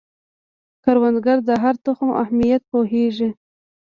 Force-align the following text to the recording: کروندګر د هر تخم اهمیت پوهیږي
کروندګر 0.83 1.37
د 1.49 1.49
هر 1.63 1.75
تخم 1.85 2.09
اهمیت 2.23 2.61
پوهیږي 2.71 3.29